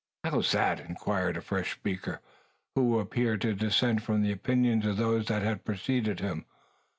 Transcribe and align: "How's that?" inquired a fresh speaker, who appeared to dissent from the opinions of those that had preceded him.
"How's 0.23 0.51
that?" 0.53 0.79
inquired 0.79 1.37
a 1.37 1.41
fresh 1.41 1.73
speaker, 1.75 2.21
who 2.73 2.97
appeared 2.97 3.41
to 3.41 3.53
dissent 3.53 4.01
from 4.01 4.23
the 4.23 4.31
opinions 4.31 4.83
of 4.83 4.97
those 4.97 5.27
that 5.27 5.43
had 5.43 5.63
preceded 5.63 6.19
him. 6.21 6.45